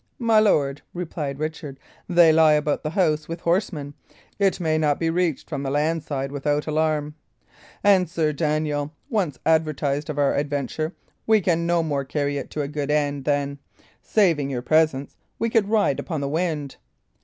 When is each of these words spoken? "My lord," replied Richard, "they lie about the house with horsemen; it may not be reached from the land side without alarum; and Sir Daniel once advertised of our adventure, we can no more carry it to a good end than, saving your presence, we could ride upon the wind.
"My 0.17 0.39
lord," 0.39 0.81
replied 0.95 1.37
Richard, 1.37 1.79
"they 2.09 2.33
lie 2.33 2.53
about 2.53 2.81
the 2.81 2.89
house 2.89 3.27
with 3.27 3.41
horsemen; 3.41 3.93
it 4.39 4.59
may 4.59 4.79
not 4.79 4.99
be 4.99 5.11
reached 5.11 5.47
from 5.47 5.61
the 5.61 5.69
land 5.69 6.01
side 6.01 6.31
without 6.31 6.65
alarum; 6.65 7.13
and 7.83 8.09
Sir 8.09 8.33
Daniel 8.33 8.95
once 9.11 9.37
advertised 9.45 10.09
of 10.09 10.17
our 10.17 10.33
adventure, 10.33 10.95
we 11.27 11.39
can 11.39 11.67
no 11.67 11.83
more 11.83 12.03
carry 12.03 12.37
it 12.39 12.49
to 12.49 12.63
a 12.63 12.67
good 12.67 12.89
end 12.89 13.25
than, 13.25 13.59
saving 14.01 14.49
your 14.49 14.63
presence, 14.63 15.17
we 15.37 15.51
could 15.51 15.69
ride 15.69 15.99
upon 15.99 16.19
the 16.19 16.27
wind. 16.27 16.77